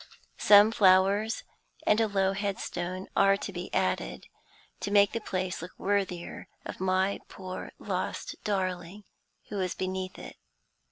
Some 0.39 0.71
flowers, 0.71 1.43
and 1.85 2.01
a 2.01 2.07
low 2.07 2.31
headstone, 2.33 3.05
are 3.15 3.37
to 3.37 3.53
be 3.53 3.71
added, 3.71 4.25
to 4.79 4.89
make 4.89 5.11
the 5.11 5.19
place 5.19 5.61
look 5.61 5.73
worthier 5.77 6.47
of 6.65 6.79
my 6.79 7.19
poor 7.27 7.71
lost 7.77 8.33
darling 8.43 9.03
who 9.49 9.59
is 9.61 9.75
beneath 9.75 10.17
it. 10.17 10.37